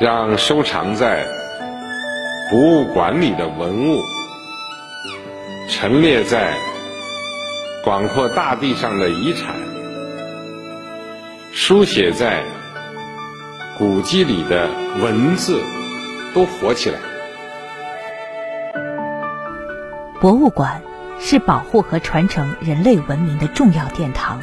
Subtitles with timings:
[0.00, 1.24] 让收藏在
[2.50, 4.02] 博物馆里的文物，
[5.68, 6.52] 陈列在
[7.84, 9.54] 广阔大地上的遗产，
[11.52, 12.42] 书写在
[13.78, 14.68] 古迹里的
[15.00, 15.62] 文字，
[16.34, 16.98] 都活起来。
[20.20, 20.82] 博物馆
[21.20, 24.42] 是保护和传承人类文明的重要殿堂，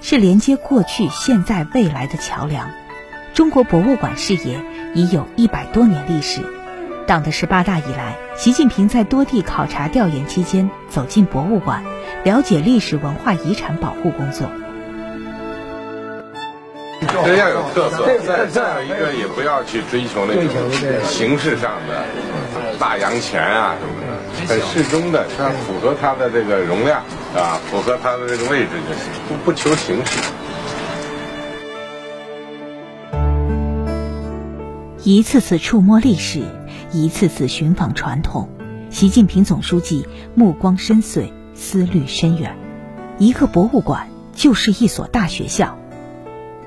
[0.00, 2.68] 是连接过去、现在、未来的桥梁。
[3.40, 4.60] 中国博物馆事业
[4.92, 6.42] 已有一百多年历史。
[7.06, 11.82] 党的十八大以来，习近平在多地考察调研期间，走进博物馆，
[12.22, 14.46] 了解历史文化遗产保护工作。
[17.24, 22.04] 这要有特色，再再有一个，也不要去追求那种形式上的
[22.78, 27.00] 大洋钱啊什么的，很适中的，它符合它的这个容量
[27.34, 30.20] 啊，符合它的这个位置就行，不不求形式。
[35.02, 36.42] 一次次触摸历史，
[36.92, 38.50] 一次次寻访传统，
[38.90, 42.54] 习近平总书记目光深邃，思虑深远。
[43.16, 45.78] 一个博物馆就是一所大学校。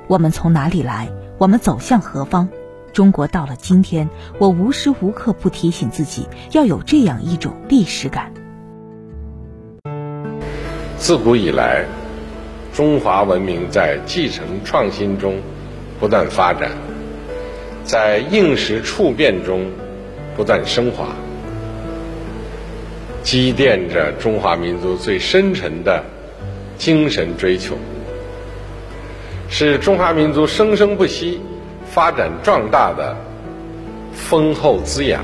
[0.07, 1.11] 我们从哪里来？
[1.37, 2.49] 我们走向何方？
[2.91, 8.33] 中国到了今天，我无时无刻不提醒自己要有这样一种历史感。
[10.97, 11.85] 自古以来，
[12.73, 15.39] 中华文明在继承创新中
[15.99, 16.71] 不断发展。
[17.83, 19.69] 在应时处变中
[20.35, 21.09] 不断升华，
[23.21, 26.03] 积淀着中华民族最深沉的
[26.77, 27.77] 精神追求，
[29.49, 31.41] 是中华民族生生不息、
[31.85, 33.15] 发展壮大的
[34.13, 35.23] 丰厚滋养。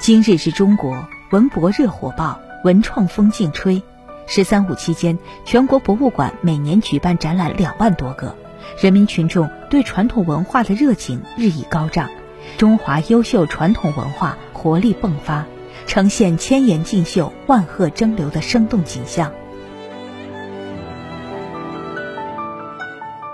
[0.00, 3.82] 今日之中国，文博热火爆，文创风劲吹。
[4.30, 8.36] “十三五”期间，全国博物馆每年举办展览两万多个，
[8.80, 12.08] 人民群众对传统文化的热情日益高涨，
[12.56, 15.46] 中华优秀传统文化活力迸发，
[15.88, 19.32] 呈现千岩竞秀、万壑争流的生动景象。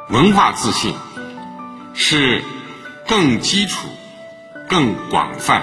[0.09, 0.95] 文化自信
[1.93, 2.43] 是
[3.07, 3.87] 更基础、
[4.67, 5.63] 更广泛、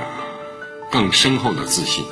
[0.92, 2.06] 更深厚的自信。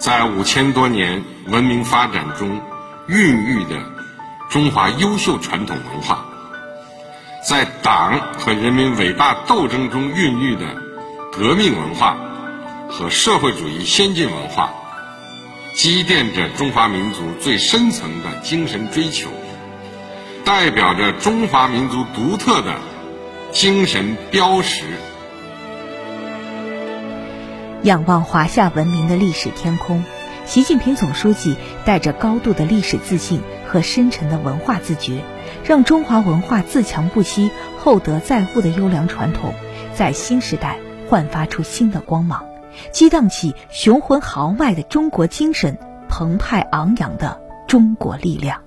[0.00, 2.62] 在五千多年文明发展中
[3.06, 3.82] 孕育的
[4.48, 6.24] 中华优秀传统文化，
[7.46, 10.74] 在党和人民伟大斗争中孕育的
[11.30, 12.16] 革命文化
[12.88, 14.70] 和社会主义先进文化，
[15.74, 19.28] 积淀着中华民族最深层的精神追求，
[20.46, 22.74] 代表着中华民族独特的
[23.52, 24.82] 精神标识。
[27.82, 30.04] 仰望华夏文明的历史天空，
[30.44, 35.24] 习近平总书记带着高度的历史自信和深沉的文化自觉，
[35.64, 39.54] 让中华文化自强不息、厚德载物的优良传统，
[39.94, 42.44] 在新时代焕发出新的光芒，
[42.92, 48.60] 激荡起雄浑豪迈的中国精神，澎湃昂扬的中国力量。